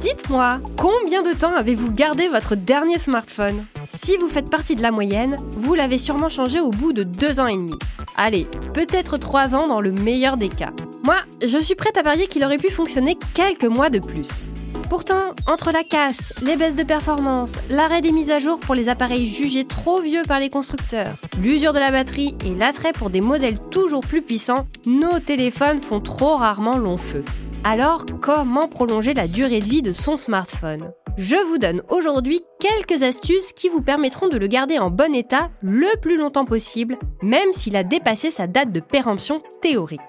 dites-moi, 0.00 0.60
combien 0.76 1.22
de 1.22 1.32
temps 1.32 1.54
avez-vous 1.54 1.92
gardé 1.92 2.28
votre 2.28 2.54
dernier 2.54 2.98
smartphone? 2.98 3.64
Si 3.88 4.16
vous 4.16 4.28
faites 4.28 4.48
partie 4.48 4.76
de 4.76 4.82
la 4.82 4.90
moyenne, 4.90 5.36
vous 5.52 5.74
l'avez 5.74 5.98
sûrement 5.98 6.28
changé 6.28 6.60
au 6.60 6.70
bout 6.70 6.92
de 6.92 7.02
deux 7.02 7.40
ans 7.40 7.46
et 7.46 7.56
demi. 7.56 7.74
Allez, 8.16 8.46
peut-être 8.72 9.18
trois 9.18 9.54
ans 9.54 9.68
dans 9.68 9.80
le 9.80 9.92
meilleur 9.92 10.36
des 10.36 10.48
cas. 10.48 10.72
Moi, 11.02 11.16
je 11.42 11.58
suis 11.58 11.74
prête 11.74 11.98
à 11.98 12.02
parier 12.02 12.26
qu'il 12.26 12.44
aurait 12.44 12.58
pu 12.58 12.70
fonctionner 12.70 13.18
quelques 13.34 13.64
mois 13.64 13.90
de 13.90 13.98
plus. 13.98 14.48
Pourtant, 14.88 15.34
entre 15.46 15.70
la 15.70 15.84
casse, 15.84 16.34
les 16.42 16.56
baisses 16.56 16.76
de 16.76 16.82
performance, 16.82 17.56
l'arrêt 17.70 18.00
des 18.00 18.12
mises 18.12 18.30
à 18.30 18.38
jour 18.38 18.58
pour 18.58 18.74
les 18.74 18.88
appareils 18.88 19.26
jugés 19.26 19.64
trop 19.64 20.00
vieux 20.00 20.22
par 20.26 20.40
les 20.40 20.50
constructeurs, 20.50 21.14
l'usure 21.40 21.72
de 21.72 21.78
la 21.78 21.90
batterie 21.90 22.34
et 22.44 22.54
l'attrait 22.54 22.92
pour 22.92 23.10
des 23.10 23.20
modèles 23.20 23.58
toujours 23.70 24.00
plus 24.00 24.22
puissants, 24.22 24.66
nos 24.86 25.20
téléphones 25.20 25.80
font 25.80 26.00
trop 26.00 26.36
rarement 26.36 26.76
long 26.76 26.96
feu. 26.96 27.24
Alors, 27.62 28.06
comment 28.22 28.68
prolonger 28.68 29.12
la 29.12 29.28
durée 29.28 29.60
de 29.60 29.66
vie 29.66 29.82
de 29.82 29.92
son 29.92 30.16
smartphone? 30.16 30.92
Je 31.18 31.36
vous 31.36 31.58
donne 31.58 31.82
aujourd'hui 31.90 32.40
quelques 32.58 33.02
astuces 33.02 33.52
qui 33.52 33.68
vous 33.68 33.82
permettront 33.82 34.28
de 34.28 34.38
le 34.38 34.46
garder 34.46 34.78
en 34.78 34.90
bon 34.90 35.14
état 35.14 35.50
le 35.60 35.94
plus 36.00 36.16
longtemps 36.16 36.46
possible, 36.46 36.96
même 37.20 37.52
s'il 37.52 37.76
a 37.76 37.82
dépassé 37.82 38.30
sa 38.30 38.46
date 38.46 38.72
de 38.72 38.80
péremption 38.80 39.42
théorique. 39.60 40.00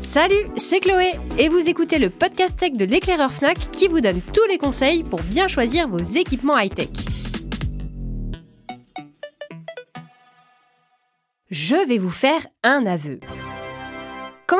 Salut, 0.00 0.44
c'est 0.56 0.80
Chloé 0.80 1.12
et 1.38 1.48
vous 1.48 1.68
écoutez 1.68 2.00
le 2.00 2.10
podcast 2.10 2.58
tech 2.58 2.72
de 2.72 2.84
l'éclaireur 2.84 3.30
Fnac 3.30 3.70
qui 3.70 3.86
vous 3.86 4.00
donne 4.00 4.20
tous 4.32 4.46
les 4.48 4.58
conseils 4.58 5.04
pour 5.04 5.20
bien 5.22 5.46
choisir 5.46 5.86
vos 5.86 6.00
équipements 6.00 6.58
high-tech. 6.58 6.88
Je 11.48 11.76
vais 11.86 11.98
vous 11.98 12.10
faire 12.10 12.44
un 12.64 12.86
aveu. 12.86 13.20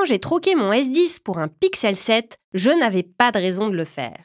Quand 0.02 0.08
j'ai 0.08 0.18
troqué 0.18 0.56
mon 0.56 0.72
S10 0.72 1.22
pour 1.22 1.38
un 1.38 1.46
Pixel 1.46 1.94
7, 1.94 2.36
je 2.54 2.70
n'avais 2.70 3.04
pas 3.04 3.30
de 3.30 3.38
raison 3.38 3.68
de 3.68 3.76
le 3.76 3.84
faire. 3.84 4.18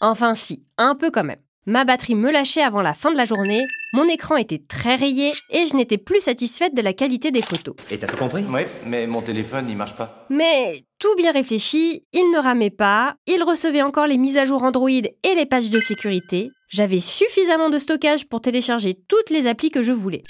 Enfin 0.00 0.36
si, 0.36 0.64
un 0.76 0.94
peu 0.94 1.10
quand 1.10 1.24
même. 1.24 1.40
Ma 1.66 1.84
batterie 1.84 2.14
me 2.14 2.30
lâchait 2.30 2.62
avant 2.62 2.82
la 2.82 2.94
fin 2.94 3.10
de 3.10 3.16
la 3.16 3.24
journée, 3.24 3.66
mon 3.92 4.06
écran 4.06 4.36
était 4.36 4.62
très 4.68 4.94
rayé 4.94 5.32
et 5.50 5.66
je 5.66 5.74
n'étais 5.74 5.98
plus 5.98 6.20
satisfaite 6.20 6.72
de 6.72 6.82
la 6.82 6.92
qualité 6.92 7.32
des 7.32 7.42
photos. 7.42 7.74
Et 7.90 7.98
t'as 7.98 8.06
tout 8.06 8.16
compris? 8.16 8.44
Oui, 8.48 8.60
mais 8.86 9.08
mon 9.08 9.20
téléphone, 9.20 9.66
il 9.68 9.76
marche 9.76 9.96
pas. 9.96 10.24
Mais 10.30 10.84
tout 11.00 11.16
bien 11.16 11.32
réfléchi, 11.32 12.04
il 12.12 12.30
ne 12.30 12.38
ramait 12.38 12.70
pas, 12.70 13.16
il 13.26 13.42
recevait 13.42 13.82
encore 13.82 14.06
les 14.06 14.18
mises 14.18 14.36
à 14.36 14.44
jour 14.44 14.62
Android 14.62 14.88
et 14.88 15.34
les 15.34 15.46
pages 15.46 15.70
de 15.70 15.80
sécurité, 15.80 16.52
j'avais 16.68 17.00
suffisamment 17.00 17.70
de 17.70 17.78
stockage 17.78 18.28
pour 18.28 18.40
télécharger 18.40 18.96
toutes 19.08 19.30
les 19.30 19.48
applis 19.48 19.70
que 19.70 19.82
je 19.82 19.90
voulais. 19.90 20.22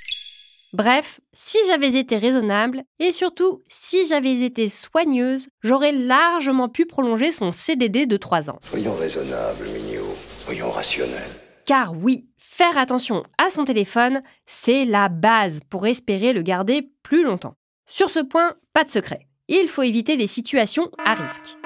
Bref, 0.74 1.20
si 1.32 1.56
j'avais 1.66 1.96
été 1.96 2.18
raisonnable 2.18 2.82
et 2.98 3.10
surtout 3.10 3.62
si 3.68 4.06
j'avais 4.06 4.42
été 4.42 4.68
soigneuse, 4.68 5.48
j'aurais 5.62 5.92
largement 5.92 6.68
pu 6.68 6.84
prolonger 6.84 7.32
son 7.32 7.52
CDD 7.52 8.04
de 8.04 8.18
3 8.18 8.50
ans. 8.50 8.58
Soyons 8.68 8.94
raisonnables, 8.94 9.66
Mignot. 9.72 10.14
Soyons 10.44 10.70
rationnels. 10.70 11.30
Car 11.64 11.94
oui, 11.96 12.26
faire 12.36 12.76
attention 12.76 13.24
à 13.38 13.48
son 13.48 13.64
téléphone, 13.64 14.22
c'est 14.44 14.84
la 14.84 15.08
base 15.08 15.60
pour 15.70 15.86
espérer 15.86 16.34
le 16.34 16.42
garder 16.42 16.90
plus 17.02 17.24
longtemps. 17.24 17.54
Sur 17.86 18.10
ce 18.10 18.20
point, 18.20 18.54
pas 18.74 18.84
de 18.84 18.90
secret. 18.90 19.26
Il 19.48 19.68
faut 19.68 19.82
éviter 19.82 20.16
les 20.16 20.26
situations 20.26 20.90
à 21.02 21.14
risque. 21.14 21.56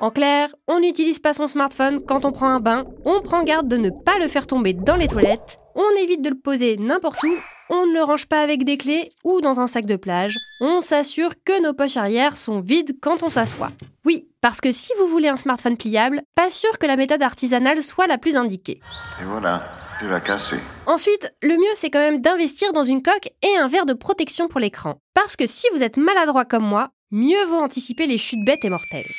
En 0.00 0.10
clair, 0.10 0.54
on 0.68 0.80
n'utilise 0.80 1.20
pas 1.20 1.32
son 1.32 1.46
smartphone 1.46 2.04
quand 2.04 2.26
on 2.26 2.32
prend 2.32 2.48
un 2.48 2.60
bain, 2.60 2.84
on 3.06 3.22
prend 3.22 3.44
garde 3.44 3.68
de 3.68 3.78
ne 3.78 3.88
pas 3.88 4.18
le 4.18 4.28
faire 4.28 4.46
tomber 4.46 4.74
dans 4.74 4.96
les 4.96 5.08
toilettes, 5.08 5.58
on 5.92 6.02
évite 6.02 6.22
de 6.22 6.30
le 6.30 6.38
poser 6.38 6.76
n'importe 6.76 7.22
où, 7.22 7.34
on 7.70 7.86
ne 7.86 7.92
le 7.92 8.02
range 8.02 8.26
pas 8.26 8.40
avec 8.40 8.64
des 8.64 8.76
clés 8.76 9.10
ou 9.24 9.40
dans 9.40 9.60
un 9.60 9.66
sac 9.66 9.86
de 9.86 9.96
plage, 9.96 10.36
on 10.60 10.80
s'assure 10.80 11.32
que 11.44 11.62
nos 11.62 11.74
poches 11.74 11.96
arrière 11.96 12.36
sont 12.36 12.60
vides 12.60 12.98
quand 13.00 13.22
on 13.22 13.28
s'assoit. 13.28 13.72
Oui, 14.04 14.28
parce 14.40 14.60
que 14.60 14.72
si 14.72 14.92
vous 14.98 15.06
voulez 15.06 15.28
un 15.28 15.36
smartphone 15.36 15.76
pliable, 15.76 16.22
pas 16.34 16.50
sûr 16.50 16.78
que 16.78 16.86
la 16.86 16.96
méthode 16.96 17.22
artisanale 17.22 17.82
soit 17.82 18.06
la 18.06 18.18
plus 18.18 18.36
indiquée. 18.36 18.80
Et 19.20 19.24
voilà, 19.24 19.72
il 20.02 20.08
va 20.08 20.20
casser. 20.20 20.58
Ensuite, 20.86 21.32
le 21.42 21.56
mieux 21.56 21.74
c'est 21.74 21.90
quand 21.90 21.98
même 21.98 22.20
d'investir 22.20 22.72
dans 22.72 22.84
une 22.84 23.02
coque 23.02 23.30
et 23.42 23.56
un 23.56 23.68
verre 23.68 23.86
de 23.86 23.94
protection 23.94 24.48
pour 24.48 24.60
l'écran. 24.60 24.96
Parce 25.14 25.36
que 25.36 25.46
si 25.46 25.66
vous 25.74 25.82
êtes 25.82 25.96
maladroit 25.96 26.44
comme 26.44 26.64
moi, 26.64 26.90
mieux 27.10 27.44
vaut 27.46 27.56
anticiper 27.58 28.06
les 28.06 28.18
chutes 28.18 28.44
bêtes 28.44 28.64
et 28.64 28.70
mortelles. 28.70 29.10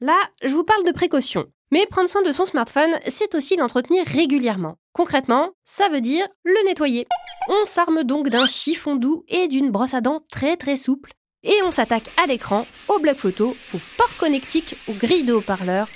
Là, 0.00 0.18
je 0.42 0.54
vous 0.54 0.64
parle 0.64 0.84
de 0.84 0.92
précaution. 0.92 1.46
Mais 1.70 1.86
prendre 1.86 2.08
soin 2.08 2.22
de 2.22 2.32
son 2.32 2.44
smartphone, 2.44 2.98
c'est 3.06 3.34
aussi 3.34 3.56
l'entretenir 3.56 4.06
régulièrement. 4.06 4.76
Concrètement, 4.92 5.50
ça 5.64 5.88
veut 5.88 6.00
dire 6.00 6.26
le 6.44 6.66
nettoyer. 6.66 7.06
On 7.48 7.64
s'arme 7.64 8.04
donc 8.04 8.28
d'un 8.28 8.46
chiffon 8.46 8.96
doux 8.96 9.24
et 9.28 9.48
d'une 9.48 9.70
brosse 9.70 9.94
à 9.94 10.00
dents 10.00 10.20
très 10.30 10.56
très 10.56 10.76
souple. 10.76 11.10
Et 11.42 11.62
on 11.62 11.70
s'attaque 11.70 12.10
à 12.22 12.26
l'écran, 12.26 12.66
au 12.88 12.98
bloc 12.98 13.16
photo, 13.16 13.56
au 13.74 13.78
port 13.98 14.16
connectique, 14.18 14.76
aux 14.88 14.94
grilles 14.94 15.24
de 15.24 15.34
haut-parleurs. 15.34 15.88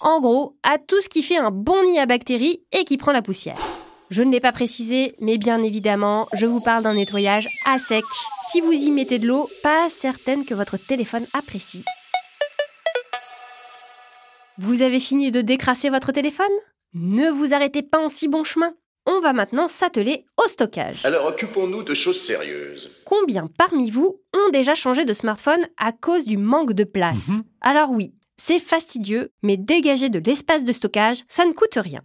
En 0.00 0.20
gros, 0.20 0.56
à 0.62 0.78
tout 0.78 1.00
ce 1.00 1.08
qui 1.08 1.22
fait 1.22 1.38
un 1.38 1.50
bon 1.50 1.82
nid 1.84 1.98
à 1.98 2.06
bactéries 2.06 2.62
et 2.72 2.84
qui 2.84 2.98
prend 2.98 3.12
la 3.12 3.22
poussière. 3.22 3.58
Je 4.10 4.22
ne 4.22 4.30
l'ai 4.30 4.40
pas 4.40 4.52
précisé, 4.52 5.14
mais 5.20 5.38
bien 5.38 5.62
évidemment, 5.62 6.28
je 6.34 6.44
vous 6.44 6.60
parle 6.60 6.82
d'un 6.82 6.94
nettoyage 6.94 7.48
à 7.64 7.78
sec. 7.78 8.04
Si 8.50 8.60
vous 8.60 8.72
y 8.72 8.90
mettez 8.90 9.18
de 9.18 9.26
l'eau, 9.26 9.48
pas 9.62 9.88
certaine 9.88 10.44
que 10.44 10.54
votre 10.54 10.76
téléphone 10.76 11.26
apprécie. 11.32 11.84
Vous 14.62 14.80
avez 14.80 15.00
fini 15.00 15.32
de 15.32 15.40
décrasser 15.40 15.90
votre 15.90 16.12
téléphone? 16.12 16.46
Ne 16.94 17.30
vous 17.30 17.52
arrêtez 17.52 17.82
pas 17.82 17.98
en 17.98 18.08
si 18.08 18.28
bon 18.28 18.44
chemin. 18.44 18.72
On 19.06 19.18
va 19.18 19.32
maintenant 19.32 19.66
s'atteler 19.66 20.24
au 20.36 20.48
stockage. 20.48 21.04
Alors 21.04 21.26
occupons-nous 21.26 21.82
de 21.82 21.94
choses 21.94 22.20
sérieuses. 22.20 22.88
Combien 23.04 23.48
parmi 23.58 23.90
vous 23.90 24.20
ont 24.32 24.50
déjà 24.52 24.76
changé 24.76 25.04
de 25.04 25.12
smartphone 25.12 25.66
à 25.78 25.90
cause 25.90 26.26
du 26.26 26.36
manque 26.36 26.74
de 26.74 26.84
place? 26.84 27.30
Alors 27.60 27.90
oui, 27.90 28.14
c'est 28.36 28.60
fastidieux, 28.60 29.32
mais 29.42 29.56
dégager 29.56 30.10
de 30.10 30.22
l'espace 30.24 30.62
de 30.62 30.70
stockage, 30.70 31.24
ça 31.26 31.44
ne 31.44 31.54
coûte 31.54 31.74
rien. 31.74 32.00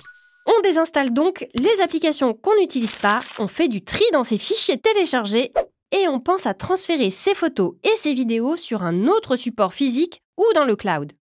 On 0.48 0.60
désinstalle 0.62 1.14
donc 1.14 1.46
les 1.54 1.82
applications 1.84 2.34
qu'on 2.34 2.58
n'utilise 2.60 2.96
pas, 2.96 3.20
on 3.38 3.48
fait 3.48 3.68
du 3.68 3.84
tri 3.84 4.04
dans 4.14 4.24
ses 4.24 4.40
fichiers 4.40 4.80
téléchargés 4.80 5.54
et 5.92 6.08
on 6.08 6.20
pense 6.20 6.48
à 6.48 6.56
transférer 6.56 7.12
ses 7.12 7.36
photos 7.36 7.76
et 7.84 7.96
ses 7.98 8.16
vidéos 8.16 8.56
sur 8.56 8.82
un 8.82 9.06
autre 9.06 9.36
support 9.36 9.76
physique 9.76 10.24
ou 10.38 10.46
dans 10.56 10.66
le 10.66 10.76
cloud. 10.76 11.14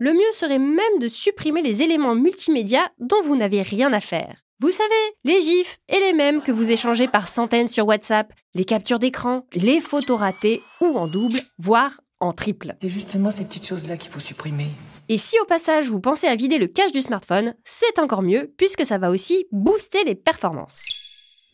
Le 0.00 0.12
mieux 0.12 0.32
serait 0.32 0.60
même 0.60 0.98
de 1.00 1.08
supprimer 1.08 1.60
les 1.60 1.82
éléments 1.82 2.14
multimédia 2.14 2.88
dont 3.00 3.20
vous 3.22 3.34
n'avez 3.34 3.62
rien 3.62 3.92
à 3.92 4.00
faire. 4.00 4.44
Vous 4.60 4.70
savez, 4.70 4.88
les 5.24 5.42
gifs 5.42 5.78
et 5.88 5.98
les 5.98 6.12
mèmes 6.12 6.40
que 6.40 6.52
vous 6.52 6.70
échangez 6.70 7.08
par 7.08 7.26
centaines 7.26 7.68
sur 7.68 7.86
WhatsApp, 7.86 8.32
les 8.54 8.64
captures 8.64 9.00
d'écran, 9.00 9.44
les 9.54 9.80
photos 9.80 10.20
ratées 10.20 10.60
ou 10.80 10.86
en 10.96 11.08
double, 11.08 11.40
voire 11.58 12.00
en 12.20 12.32
triple. 12.32 12.76
C'est 12.80 12.88
justement 12.88 13.30
ces 13.32 13.44
petites 13.44 13.66
choses-là 13.66 13.96
qu'il 13.96 14.10
faut 14.10 14.20
supprimer. 14.20 14.68
Et 15.08 15.18
si 15.18 15.38
au 15.40 15.44
passage 15.44 15.88
vous 15.88 16.00
pensez 16.00 16.28
à 16.28 16.36
vider 16.36 16.58
le 16.58 16.68
cache 16.68 16.92
du 16.92 17.00
smartphone, 17.00 17.54
c'est 17.64 17.98
encore 17.98 18.22
mieux 18.22 18.52
puisque 18.56 18.84
ça 18.84 18.98
va 18.98 19.10
aussi 19.10 19.46
booster 19.50 20.04
les 20.04 20.14
performances. 20.14 20.86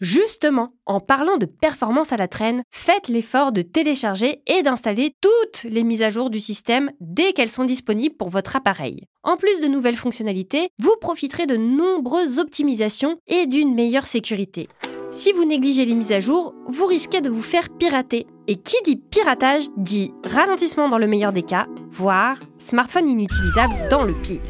Justement, 0.00 0.70
en 0.86 1.00
parlant 1.00 1.36
de 1.36 1.46
performance 1.46 2.12
à 2.12 2.16
la 2.16 2.28
traîne, 2.28 2.62
faites 2.72 3.08
l'effort 3.08 3.52
de 3.52 3.62
télécharger 3.62 4.42
et 4.46 4.62
d'installer 4.62 5.14
toutes 5.20 5.64
les 5.64 5.84
mises 5.84 6.02
à 6.02 6.10
jour 6.10 6.30
du 6.30 6.40
système 6.40 6.90
dès 7.00 7.32
qu'elles 7.32 7.48
sont 7.48 7.64
disponibles 7.64 8.16
pour 8.16 8.28
votre 8.28 8.56
appareil. 8.56 9.04
En 9.22 9.36
plus 9.36 9.60
de 9.60 9.68
nouvelles 9.68 9.96
fonctionnalités, 9.96 10.68
vous 10.78 10.94
profiterez 11.00 11.46
de 11.46 11.56
nombreuses 11.56 12.38
optimisations 12.38 13.16
et 13.28 13.46
d'une 13.46 13.74
meilleure 13.74 14.06
sécurité. 14.06 14.68
Si 15.10 15.32
vous 15.32 15.44
négligez 15.44 15.84
les 15.84 15.94
mises 15.94 16.10
à 16.10 16.18
jour, 16.18 16.54
vous 16.66 16.86
risquez 16.86 17.20
de 17.20 17.30
vous 17.30 17.40
faire 17.40 17.70
pirater. 17.70 18.26
Et 18.48 18.56
qui 18.56 18.76
dit 18.84 18.96
piratage 18.96 19.66
dit 19.76 20.12
ralentissement 20.24 20.88
dans 20.88 20.98
le 20.98 21.06
meilleur 21.06 21.32
des 21.32 21.44
cas, 21.44 21.66
voire 21.92 22.36
smartphone 22.58 23.08
inutilisable 23.08 23.74
dans 23.90 24.02
le 24.02 24.12
pire. 24.12 24.42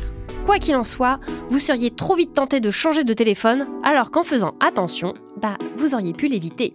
Quoi 0.46 0.58
qu'il 0.58 0.74
en 0.76 0.84
soit, 0.84 1.20
vous 1.48 1.58
seriez 1.58 1.90
trop 1.90 2.16
vite 2.16 2.32
tenté 2.32 2.60
de 2.60 2.70
changer 2.70 3.04
de 3.04 3.14
téléphone, 3.14 3.66
alors 3.82 4.10
qu'en 4.10 4.24
faisant 4.24 4.54
attention, 4.60 5.14
bah, 5.44 5.58
vous 5.76 5.94
auriez 5.94 6.14
pu 6.14 6.26
l'éviter. 6.26 6.72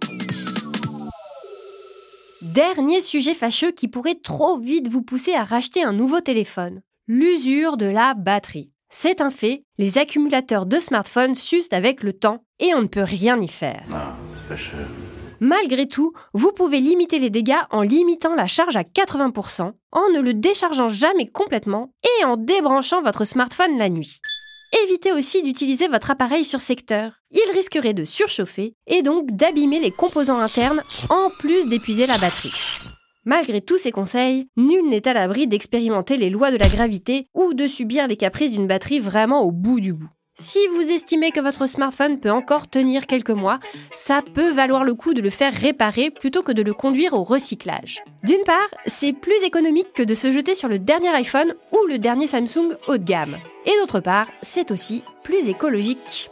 Dernier 2.40 3.00
sujet 3.00 3.34
fâcheux 3.34 3.72
qui 3.72 3.88
pourrait 3.88 4.20
trop 4.22 4.58
vite 4.58 4.86
vous 4.86 5.02
pousser 5.02 5.34
à 5.34 5.42
racheter 5.42 5.82
un 5.82 5.92
nouveau 5.92 6.20
téléphone. 6.20 6.80
L'usure 7.08 7.76
de 7.76 7.86
la 7.86 8.14
batterie. 8.14 8.70
C'est 8.88 9.20
un 9.20 9.32
fait, 9.32 9.64
les 9.78 9.98
accumulateurs 9.98 10.66
de 10.66 10.78
smartphones 10.78 11.34
s'usent 11.34 11.72
avec 11.72 12.04
le 12.04 12.12
temps 12.12 12.44
et 12.60 12.72
on 12.72 12.82
ne 12.82 12.86
peut 12.86 13.02
rien 13.02 13.40
y 13.40 13.48
faire. 13.48 13.82
Ah, 13.92 14.14
fâcheux. 14.48 14.86
Malgré 15.40 15.88
tout, 15.88 16.12
vous 16.32 16.52
pouvez 16.52 16.78
limiter 16.78 17.18
les 17.18 17.30
dégâts 17.30 17.64
en 17.70 17.82
limitant 17.82 18.36
la 18.36 18.46
charge 18.46 18.76
à 18.76 18.82
80%, 18.82 19.72
en 19.90 20.08
ne 20.14 20.20
le 20.20 20.32
déchargeant 20.32 20.86
jamais 20.86 21.26
complètement 21.26 21.92
et 22.20 22.24
en 22.24 22.36
débranchant 22.36 23.02
votre 23.02 23.24
smartphone 23.24 23.78
la 23.78 23.88
nuit. 23.88 24.20
Évitez 24.84 25.12
aussi 25.12 25.42
d'utiliser 25.42 25.88
votre 25.88 26.10
appareil 26.10 26.44
sur 26.44 26.60
secteur. 26.60 27.20
Il 27.32 27.52
risquerait 27.52 27.94
de 27.94 28.04
surchauffer 28.04 28.74
et 28.86 29.02
donc 29.02 29.32
d'abîmer 29.32 29.80
les 29.80 29.90
composants 29.90 30.38
internes 30.38 30.80
en 31.08 31.30
plus 31.38 31.66
d'épuiser 31.66 32.06
la 32.06 32.18
batterie. 32.18 32.78
Malgré 33.24 33.60
tous 33.60 33.78
ces 33.78 33.90
conseils, 33.90 34.48
nul 34.56 34.88
n'est 34.88 35.08
à 35.08 35.12
l'abri 35.12 35.46
d'expérimenter 35.46 36.16
les 36.16 36.30
lois 36.30 36.50
de 36.50 36.56
la 36.56 36.68
gravité 36.68 37.26
ou 37.34 37.52
de 37.52 37.66
subir 37.66 38.06
les 38.06 38.16
caprices 38.16 38.52
d'une 38.52 38.66
batterie 38.66 39.00
vraiment 39.00 39.42
au 39.42 39.50
bout 39.50 39.80
du 39.80 39.92
bout. 39.92 40.10
Si 40.40 40.58
vous 40.68 40.90
estimez 40.90 41.32
que 41.32 41.40
votre 41.40 41.66
smartphone 41.66 42.18
peut 42.18 42.30
encore 42.30 42.66
tenir 42.66 43.06
quelques 43.06 43.28
mois, 43.28 43.60
ça 43.92 44.22
peut 44.22 44.50
valoir 44.50 44.84
le 44.84 44.94
coup 44.94 45.12
de 45.12 45.20
le 45.20 45.28
faire 45.28 45.52
réparer 45.52 46.10
plutôt 46.10 46.42
que 46.42 46.50
de 46.50 46.62
le 46.62 46.72
conduire 46.72 47.12
au 47.12 47.22
recyclage. 47.22 48.02
D'une 48.24 48.42
part, 48.44 48.70
c'est 48.86 49.12
plus 49.12 49.44
économique 49.44 49.92
que 49.92 50.02
de 50.02 50.14
se 50.14 50.32
jeter 50.32 50.54
sur 50.54 50.70
le 50.70 50.78
dernier 50.78 51.10
iPhone 51.10 51.54
ou 51.72 51.86
le 51.86 51.98
dernier 51.98 52.26
Samsung 52.26 52.74
haut 52.88 52.96
de 52.96 53.04
gamme. 53.04 53.36
Et 53.66 53.78
d'autre 53.80 54.00
part, 54.00 54.28
c'est 54.40 54.70
aussi 54.70 55.02
plus 55.22 55.50
écologique. 55.50 56.30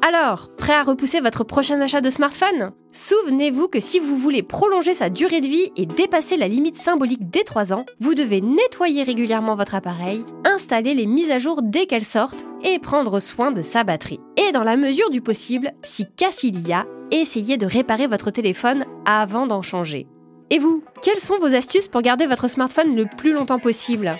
Alors, 0.00 0.48
prêt 0.66 0.74
à 0.74 0.82
repousser 0.82 1.20
votre 1.20 1.44
prochain 1.44 1.80
achat 1.80 2.00
de 2.00 2.10
smartphone? 2.10 2.72
Souvenez-vous 2.90 3.68
que 3.68 3.78
si 3.78 4.00
vous 4.00 4.16
voulez 4.16 4.42
prolonger 4.42 4.94
sa 4.94 5.10
durée 5.10 5.40
de 5.40 5.46
vie 5.46 5.70
et 5.76 5.86
dépasser 5.86 6.36
la 6.36 6.48
limite 6.48 6.74
symbolique 6.74 7.30
des 7.30 7.44
3 7.44 7.72
ans, 7.72 7.86
vous 8.00 8.14
devez 8.14 8.40
nettoyer 8.40 9.04
régulièrement 9.04 9.54
votre 9.54 9.76
appareil, 9.76 10.24
installer 10.44 10.94
les 10.94 11.06
mises 11.06 11.30
à 11.30 11.38
jour 11.38 11.60
dès 11.62 11.86
qu'elles 11.86 12.04
sortent 12.04 12.46
et 12.64 12.80
prendre 12.80 13.20
soin 13.20 13.52
de 13.52 13.62
sa 13.62 13.84
batterie. 13.84 14.18
Et 14.36 14.50
dans 14.50 14.64
la 14.64 14.76
mesure 14.76 15.10
du 15.10 15.20
possible, 15.20 15.70
si 15.84 16.04
casse 16.16 16.42
il 16.42 16.66
y 16.66 16.72
a, 16.72 16.84
essayez 17.12 17.58
de 17.58 17.66
réparer 17.66 18.08
votre 18.08 18.32
téléphone 18.32 18.86
avant 19.04 19.46
d'en 19.46 19.62
changer. 19.62 20.08
Et 20.50 20.58
vous, 20.58 20.82
quelles 21.00 21.20
sont 21.20 21.38
vos 21.38 21.54
astuces 21.54 21.86
pour 21.86 22.02
garder 22.02 22.26
votre 22.26 22.48
smartphone 22.48 22.96
le 22.96 23.04
plus 23.16 23.32
longtemps 23.32 23.60
possible? 23.60 24.16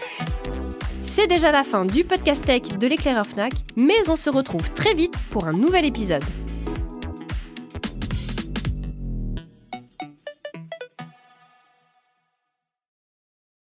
C'est 1.07 1.29
déjà 1.29 1.53
la 1.53 1.63
fin 1.63 1.85
du 1.85 2.05
podcast 2.05 2.45
tech 2.45 2.77
de 2.79 2.87
l'éclaireur 2.87 3.27
FNAC, 3.27 3.53
mais 3.77 4.09
on 4.09 4.17
se 4.17 4.29
retrouve 4.29 4.71
très 4.73 4.93
vite 4.93 5.17
pour 5.31 5.47
un 5.47 5.53
nouvel 5.53 5.85
épisode. 5.85 6.25